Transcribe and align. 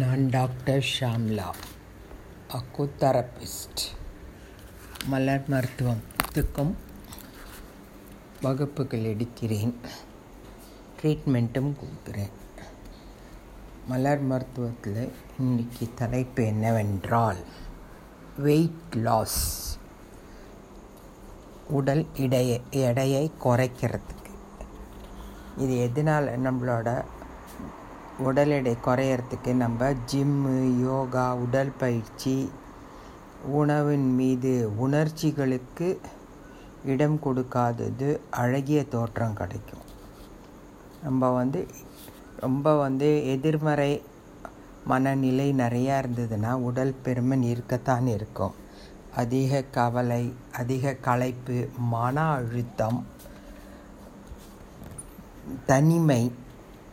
நான் 0.00 0.22
டாக்டர் 0.28 0.84
ஷாம்லா 1.00 1.48
அக்கோதெரபிஸ்ட் 2.48 3.82
மலர் 5.06 5.44
மருத்துவத்துக்கும் 5.50 6.72
வகுப்புகள் 8.42 9.04
எடுக்கிறேன். 9.12 9.74
ட்ரீட்மெண்ட்டும் 11.02 11.72
கொடுக்குறேன். 11.80 12.36
மலர் 13.88 14.24
மருத்துவத்தில் 14.30 15.10
இன்றைக்கி 15.42 15.88
தலைப்பு 15.94 16.44
என்னவென்றால் 16.44 17.42
வெயிட் 18.36 18.94
லாஸ் 18.96 19.42
உடல் 21.68 22.06
இடைய 22.14 22.60
எடையை 22.70 23.32
குறைக்கிறதுக்கு. 23.44 24.32
இது 25.58 25.78
எதனால் 25.78 26.26
நம்மளோட 26.26 27.04
உடல் 28.18 28.48
எடை 28.48 28.76
குறையறதுக்கு 28.84 29.52
நம்ம 29.52 29.92
ஜிம்மு 30.12 30.80
யோகா 30.80 31.34
உடல் 31.34 31.72
பயிற்சி 31.78 32.50
உணவின் 33.44 34.14
மீது 34.14 34.72
உணர்ச்சிகளுக்கு 34.76 35.98
இடம் 36.84 37.20
கொடுக்காதது 37.24 38.20
அழகிய 38.30 38.84
தோற்றம் 38.84 39.34
கிடைக்கும். 39.34 39.80
நம்ம 41.02 41.30
வந்து 41.30 41.66
ரொம்ப 42.36 42.78
வந்து 42.78 43.30
எதிர்மறை 43.30 44.02
மனநிலை 44.84 45.52
நிறையா 45.52 46.04
இருந்ததுன்னா 46.04 46.52
உடல் 46.52 46.94
பெருமன் 47.02 47.42
இருக்கத்தான் 47.42 48.06
இருக்கும். 48.06 48.54
அதிக 49.16 49.62
கவலை 49.62 50.32
அதிக 50.52 50.94
களைப்பு 50.94 51.68
மன 51.78 52.22
அழுத்தம் 52.22 53.06
தனிமை 55.66 56.32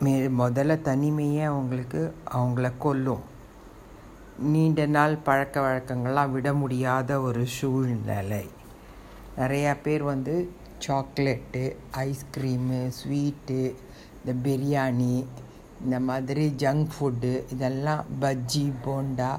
மே 0.02 0.28
முதல்ல 0.28 0.74
தனிமையே 0.86 1.44
அவங்களுக்கு 1.44 2.14
அவங்கள 2.34 2.72
கொல்லும். 2.78 3.20
நீண்ட 4.38 4.86
நாள் 4.86 5.16
பழக்க 5.16 5.60
வழக்கங்கள்லாம் 5.60 6.30
விட 6.30 6.52
முடியாத 6.52 7.20
ஒரு 7.20 7.46
சூழ்நிலை. 7.46 8.48
நிறையா 9.38 9.76
பேர் 9.82 10.02
வந்து 10.02 10.52
சாக்லேட்டு 10.86 11.76
ஐஸ்கிரீமு 11.96 12.90
ஸ்வீட்டு 13.00 13.74
இந்த 14.24 14.48
பிரியாணி 14.48 15.24
இந்த 15.84 16.00
மாதிரி 16.00 16.54
ஜங்க் 16.58 16.88
ஃபுட்டு 16.96 17.52
இதெல்லாம் 17.52 18.04
பஜ்ஜி 18.20 18.72
போண்டா 18.84 19.38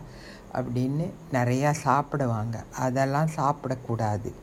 அப்படின்னு 0.54 1.10
நிறையா 1.32 1.72
சாப்பிடுவாங்க. 1.72 2.64
அதெல்லாம் 2.78 3.30
சாப்பிடக்கூடாது. 3.36 4.34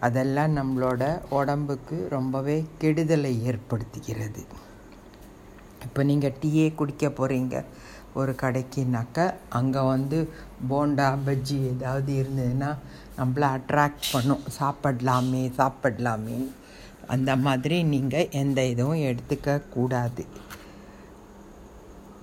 அதெல்லாம் 0.00 0.56
நம்மளோட 0.56 1.20
உடம்புக்கு 1.30 2.06
ரொம்பவே 2.10 2.66
கெடுதலை 2.80 3.34
ஏற்படுத்துகிறது. 3.52 4.44
இப்போ 5.86 6.02
நீங்கள் 6.10 6.36
டீயே 6.42 6.66
குடிக்க 6.80 7.08
போகிறீங்க 7.08 7.56
ஒரு 8.20 8.32
கடைக்குனாக்கா 8.42 9.24
அங்கே 9.58 9.82
வந்து 9.92 10.18
போண்டா 10.70 11.08
பஜ்ஜி 11.26 11.56
ஏதாவது 11.72 12.12
இருந்ததுன்னா 12.22 12.70
நம்மளை 13.18 13.48
அட்ராக்ட் 13.56 14.06
பண்ணும். 14.12 14.44
சாப்பிடலாமே 14.58 15.42
சாப்பிடலாமே. 15.58 16.38
அந்த 17.14 17.30
மாதிரி 17.46 17.76
நீங்கள் 17.92 18.30
எந்த 18.42 18.60
இதுவும் 18.72 19.04
எடுத்துக்க 19.10 19.56
கூடாது. 19.74 20.24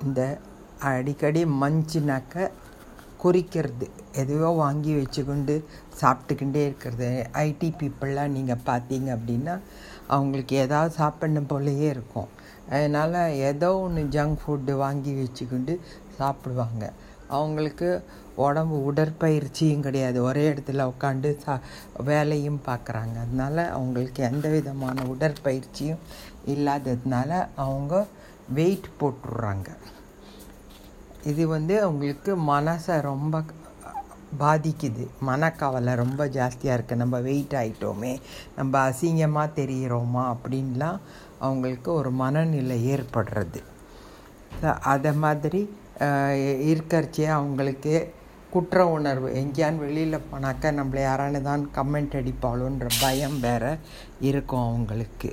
இந்த 0.05 0.21
அடிக்கடி 0.89 1.41
மஞ்சுனாக்க 1.63 2.49
குறிக்கிறது. 3.23 3.87
எதையோ 4.21 4.47
வாங்கி 4.61 4.91
வச்சுக்கொண்டு 4.99 5.55
சாப்பிட்டுக்கிட்டே 5.99 6.61
இருக்கிறது. 6.69 7.09
ஐடி 7.47 7.69
பீப்புளெலாம் 7.79 8.35
நீங்கள் 8.37 8.63
பார்த்தீங்க 8.69 9.09
அப்படின்னா 9.17 9.55
அவங்களுக்கு 10.15 10.55
ஏதாவது 10.65 10.91
சாப்பிடணும் 11.01 11.51
போலையே 11.51 11.87
இருக்கும். 11.95 12.31
அதனால் 12.75 13.19
ஏதோ 13.49 13.69
ஒன்று 13.85 14.01
ஜங்க் 14.15 14.41
ஃபுட்டு 14.41 14.73
வாங்கி 14.83 15.13
வச்சுக்கிண்டு 15.21 15.75
சாப்பிடுவாங்க. 16.17 16.83
அவங்களுக்கு 17.37 17.89
உடம்பு 18.45 18.77
உடற்பயிற்சியும் 18.89 19.85
கிடையாது. 19.85 20.17
ஒரே 20.29 20.43
இடத்துல 20.51 20.85
உட்காந்து 20.91 21.29
சா 21.43 21.53
வேலையும் 22.09 22.59
பார்க்குறாங்க. 22.67 23.15
அதனால் 23.25 23.61
அவங்களுக்கு 23.77 24.21
எந்த 24.31 24.47
விதமான 24.55 25.03
உடற்பயிற்சியும் 25.13 26.03
இல்லாததுனால 26.53 27.31
அவங்க 27.65 27.93
வெயிட் 28.57 28.89
போட்டுடுறாங்க. 28.99 29.69
இது 31.31 31.43
வந்து 31.55 31.75
அவங்களுக்கு 31.85 32.31
மனசை 32.53 32.95
ரொம்ப 33.09 33.41
பாதிக்குது. 34.39 35.03
மனக்கவலை 35.29 35.93
ரொம்ப 36.01 36.21
ஜாஸ்தியாக 36.37 36.75
இருக்குது 36.77 37.01
நம்ம 37.01 37.19
வெயிட் 37.27 37.55
ஆகிட்டோமே 37.61 38.13
நம்ம 38.57 38.73
அசிங்கமாக 38.89 39.55
தெரிகிறோமா 39.59 40.23
அப்படின்லாம் 40.33 40.99
அவங்களுக்கு 41.45 41.89
ஒரு 41.99 42.11
மனநிலை 42.21 42.77
ஏற்படுறது. 42.93 43.61
அதை 44.93 45.11
மாதிரி 45.25 45.61
இருக்கிறச்சே 46.71 47.27
அவங்களுக்கு 47.37 47.93
குற்ற 48.53 48.85
உணர்வு. 48.95 49.27
எங்கேயான்னு 49.41 49.83
வெளியில் 49.85 50.25
போனாக்கா 50.31 50.69
நம்மளை 50.79 51.01
யாரானு 51.09 51.39
தான் 51.49 51.61
கமெண்ட் 51.77 52.17
அடிப்பாளோன்ற 52.19 52.87
பயம் 53.03 53.37
வேற 53.45 53.63
இருக்கும் 54.29 54.65
அவங்களுக்கு. 54.69 55.29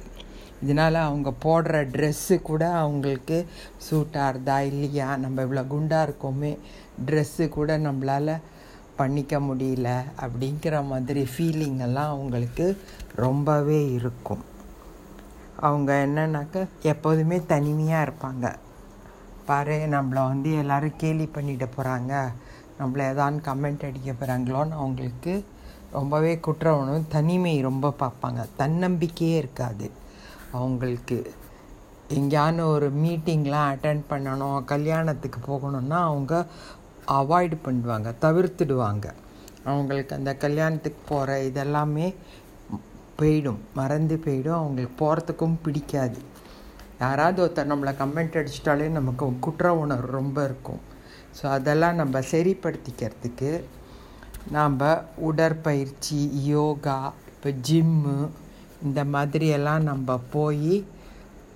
இதனால் 0.63 0.99
அவங்க 1.07 1.31
போடுற 1.45 1.81
ட்ரெஸ்ஸு 1.95 2.37
கூட 2.49 2.63
அவங்களுக்கு 2.83 3.37
சூட்டாக 3.89 4.31
இருந்தா 4.33 4.57
இல்லையா? 4.71 5.09
நம்ம 5.25 5.43
இவ்வளோ 5.47 5.65
குண்டாக 5.73 6.07
இருக்கோமே 6.09 6.53
ட்ரெஸ்ஸு 7.09 7.45
கூட 7.57 7.79
நம்மளால் 7.87 8.33
பண்ணிக்க 8.99 9.41
முடியல 9.41 9.89
அப்படிங்கிற 10.21 10.77
மாதிரி 10.87 11.23
ஃபீலிங் 11.35 11.81
எல்லாம் 11.81 12.11
அவங்களுக்கு 12.11 12.67
ரொம்பவே 13.15 13.81
இருக்கும். 13.93 14.45
அவங்க 15.61 15.91
என்னன்னாக்க 16.09 16.67
எப்போதுமே 16.83 17.39
தனிமையாக 17.47 18.07
இருப்பாங்க. 18.07 18.55
பாரு 19.47 19.77
நம்மளை 19.91 20.27
வந்து 20.29 20.51
எல்லோரும் 20.59 20.97
கேலி 20.97 21.27
பண்ணிட 21.35 21.67
போகிறாங்க 21.77 22.15
நம்மளை 22.81 23.03
ஏதாவது 23.11 23.43
கமெண்ட் 23.51 23.85
அடிக்க 23.85 24.13
போகிறாங்களோன்னு 24.13 24.77
அவங்களுக்கு 24.81 25.35
ரொம்பவே 25.93 26.33
குற்ற 26.39 26.77
உணவு 26.77 27.03
தனிமை 27.09 27.55
ரொம்ப 27.61 27.95
பார்ப்பாங்க. 28.01 28.41
தன்னம்பிக்கையே 28.59 29.37
இருக்காது. 29.37 29.91
அவங்களுக்கு 30.53 31.19
எங்கேயான 32.15 32.61
ஒரு 32.65 32.87
மீட்டிங்லாம் 32.93 33.67
அட்டன் 33.73 34.05
பண்ணணும் 34.11 34.65
கல்யாணத்துக்கு 34.65 35.41
போகணுன்னா 35.49 35.99
அவங்க 36.05 36.47
அவாய்டு 37.17 37.57
பண்ணுவாங்க 37.67 38.09
தவிர்த்துடுவாங்க. 38.25 39.07
அவங்களுக்கு 39.71 40.13
அந்த 40.19 40.33
கல்யாணத்துக்கு 40.45 41.01
போகிற 41.13 41.39
இதெல்லாமே 41.49 42.09
போயிடும் 43.21 43.61
மறந்து 43.79 44.17
போயிடும் 44.25 44.59
அவங்களுக்கு 44.61 44.97
போகிறதுக்கும் 45.03 45.57
பிடிக்காது. 45.65 46.21
யாராவது 47.05 47.39
ஒருத்தர் 47.45 47.71
நம்மளை 47.73 47.93
கமெண்ட் 48.03 48.39
அடிச்சிட்டாலே 48.41 48.87
நமக்கு 48.99 49.27
குற்ற 49.47 49.73
உணர்வு 49.83 50.11
ரொம்ப 50.19 50.45
இருக்கும். 50.49 50.83
ஸோ 51.39 51.45
அதெல்லாம் 51.57 51.99
நம்ம 52.03 52.23
சரிப்படுத்திக்கிறதுக்கு 52.33 53.51
நாம் 54.57 54.79
உடற்பயிற்சி 55.29 56.21
யோகா 56.53 56.99
இப்போ 57.33 57.51
ஜிம்மு 57.69 58.17
இந்த 58.87 59.01
மாதிரியெல்லாம் 59.15 59.83
நம்ம 59.91 60.19
போய் 60.35 60.75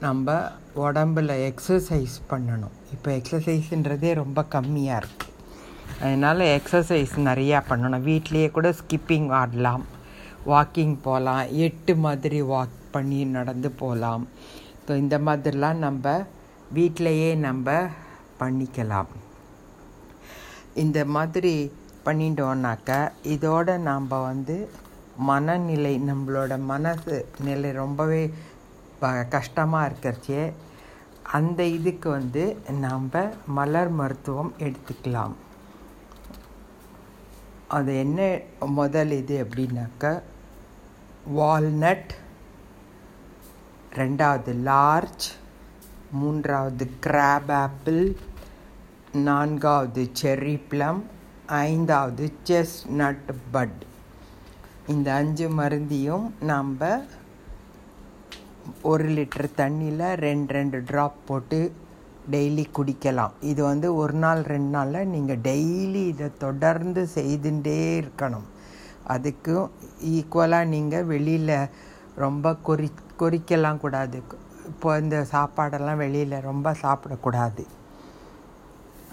நம்ம 0.07 0.37
உடம்பில் 0.85 1.35
எக்ஸசைஸ் 1.49 2.17
பண்ணணும். 2.31 2.77
இப்போ 2.95 3.11
எக்ஸசைஸுன்றதே 3.19 4.11
ரொம்ப 4.23 4.41
கம்மியாக 4.55 5.01
இருக்குது 5.03 5.32
அதனால் 6.03 6.43
எக்ஸசைஸ் 6.57 7.15
நிறையா 7.29 7.59
பண்ணணும். 7.71 8.07
வீட்லேயே 8.11 8.49
கூட 8.57 8.69
ஸ்கிப்பிங் 8.81 9.29
ஆடலாம். 9.41 9.85
வாக்கிங் 10.53 10.95
போகலாம் 11.07 11.43
எட்டு 11.67 11.93
மாதிரி 12.05 12.39
வாக் 12.53 12.79
பண்ணி 12.95 13.19
நடந்து 13.37 13.69
போகலாம் 13.83 14.25
ஸோ 14.87 14.93
இந்த 15.03 15.17
மாதிரிலாம் 15.27 15.83
நம்ம 15.87 16.15
வீட்டிலையே 16.77 17.29
நம்ம 17.47 17.77
பண்ணிக்கலாம். 18.41 19.11
இந்த 20.83 20.99
மாதிரி 21.15 21.55
பண்ணிட்டோன்னாக்கா 22.07 22.99
இதோட 23.35 23.77
நாம் 23.89 24.09
வந்து 24.31 24.57
மனநிலை 25.29 25.95
நம்மளோட 26.09 26.53
மனசு 26.73 27.17
நிலை 27.47 27.71
ரொம்பவே 27.83 28.23
கஷ்டமாக 29.37 29.89
இருக்கிறச்சே 29.89 30.43
அந்த 31.39 31.63
இதுக்கு 31.79 32.09
வந்து 32.19 32.45
நாம் 32.85 33.09
மலர் 33.59 33.93
மருத்துவம் 34.01 34.53
எடுத்துக்கலாம். 34.67 35.35
அது 37.73 37.93
என்ன 37.97 38.21
முதல் 38.73 39.13
இது 39.13 39.37
அப்படின்னாக்கா 39.45 40.13
வால்நட் 41.35 42.13
ரெண்டாவது 43.97 44.53
லார்ஜ் 44.63 45.27
மூன்றாவது 46.13 46.87
கிராப் 47.01 47.53
ஆப்பிள் 47.59 48.03
நான்காவது 49.23 50.03
செர்ரி 50.21 50.57
ப்ளம் 50.69 51.01
ஐந்தாவது 51.63 52.27
செஸ் 52.45 52.77
நட் 52.93 53.31
பட் 53.53 53.81
இந்த 54.87 55.09
அஞ்சு 55.15 55.49
மருந்தையும் 55.53 56.27
நாம் 56.43 56.71
ஒரு 58.83 59.07
லிட்டர் 59.11 59.51
தண்ணியில் 59.57 60.07
ரெண்டு 60.19 60.53
ரெண்டு 60.55 60.79
ட்ராப் 60.83 61.21
போட்டு 61.25 61.61
டெய்லி 62.31 62.65
குடிக்கலாம். 62.77 63.33
இது 63.41 63.63
வந்து 63.65 63.95
ஒரு 63.95 64.13
நாள் 64.13 64.43
ரெண்டு 64.43 64.71
நாளில் 64.77 65.09
நீங்கள் 65.09 65.43
டெய்லி 65.49 66.03
இதை 66.13 66.29
தொடர்ந்து 66.39 67.09
செய்துட்டே 67.15 67.79
இருக்கணும். 68.03 68.47
அதுக்கும் 69.15 69.69
ஈக்குவலாக 70.15 70.71
நீங்கள் 70.75 71.05
வெளியில் 71.05 71.57
ரொம்ப 72.15 72.55
கொறி 72.69 72.91
கொறிக்கலாம் 73.21 73.83
கூடாது. 73.85 74.23
இப்போ 74.71 74.99
இந்த 74.99 75.27
சாப்பாடெல்லாம் 75.35 76.03
வெளியில் 76.05 76.45
ரொம்ப 76.51 76.75
சாப்பிடக்கூடாது. 76.83 77.65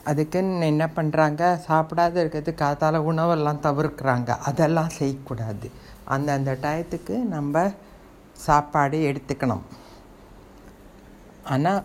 அதுக்குன்னு 0.10 0.68
என்ன 0.74 0.86
பண்ணுறாங்க 0.96 1.44
சாப்பிடாத 1.68 2.16
இருக்கிறது 2.24 2.54
காத்தால 2.64 3.02
உணவெல்லாம் 3.12 3.64
தவிர்க்கிறாங்க. 3.68 4.30
அதெல்லாம் 4.50 4.90
செய்யக்கூடாது. 4.90 5.70
அந்தந்த 6.06 6.58
டயத்துக்கு 6.62 7.16
நம்ம 7.36 7.72
சாப்பாடு 8.34 8.98
எடுத்துக்கணும். 9.12 9.66
ஆனால் 11.44 11.84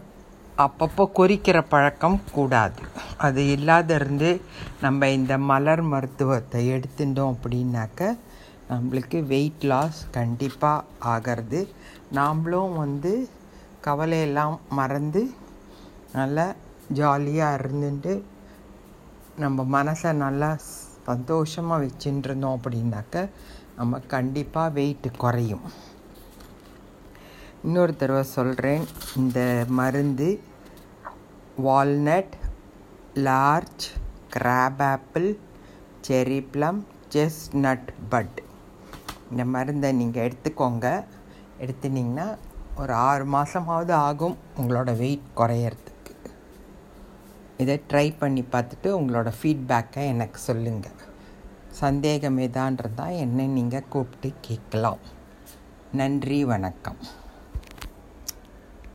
அப்பப்போ 0.62 1.05
கொறிக்கிற 1.19 1.59
பழக்கம் 1.71 2.19
கூடாது. 2.35 2.81
அது 3.27 3.41
இல்லாத 3.55 3.95
இருந்து 4.01 4.29
நம்ம 4.85 5.09
இந்த 5.19 5.35
மலர் 5.51 5.83
மருத்துவத்தை 5.93 6.61
எடுத்துட்டோம் 6.75 7.33
அப்படின்னாக்க 7.35 8.11
நம்மளுக்கு 8.69 9.19
வெயிட் 9.33 9.65
லாஸ் 9.71 9.99
கண்டிப்பாக 10.19 10.85
ஆகிறது. 11.15 11.61
நாம்ளும் 12.19 12.77
வந்து 12.83 13.12
கவலையெல்லாம் 13.87 14.55
மறந்து 14.79 15.23
நல்லா 16.19 16.47
ஜாலியாக 17.01 17.59
இருந்துட்டு 17.61 18.15
நம்ம 19.43 19.65
மனசை 19.77 20.12
நல்லா 20.25 20.51
சந்தோஷமாக 21.11 21.83
வச்சுட்டு 21.85 22.29
இருந்தோம் 22.29 22.56
அப்படின்னாக்க 22.59 23.27
நம்ம 23.79 24.01
கண்டிப்பாக 24.15 24.75
வெயிட் 24.79 25.11
குறையும். 25.25 25.67
இன்னொரு 27.66 27.93
தடவை 27.96 28.22
சொல்கிறேன் 28.22 28.82
இந்த 29.16 29.64
மருந்து 29.78 30.26
walnut 31.66 32.34
larch 33.26 33.87
crab 34.34 34.82
apple 34.88 35.28
cherry 36.08 36.40
plum 36.50 36.81
chestnut 37.14 37.88
bud 38.08 38.43
இந்த 39.31 39.44
மருந்தை 39.55 39.93
நீங்கள் 40.00 40.26
எடுத்துக்கோங்க. 40.28 40.87
எடுத்துனீங்கன்னா 41.61 42.28
ஒரு 42.76 42.94
ஆறு 43.08 43.26
மாதமாவது 43.37 43.94
ஆகும் 44.08 44.37
உங்களோட 44.60 44.96
வெயிட் 45.02 45.32
குறையறதுக்கு. 45.37 46.14
இதை 47.56 47.81
ட்ரை 47.88 48.06
பண்ணி 48.19 48.44
பார்த்துட்டு 48.52 48.90
உங்களோட 49.00 49.32
ஃபீட்பேக்கை 49.40 50.06
எனக்கு 50.12 50.40
சொல்லுங்கள் 50.50 51.00
சந்தேகம் 51.82 52.38
எதான்றதா 52.38 53.08
என்னை 53.25 53.46
நீங்கள் 53.58 53.88
கூப்பிட்டு 53.88 54.32
கேட்கலாம். 54.40 55.05
நன்றி 55.93 56.44
வணக்கம். 56.44 57.02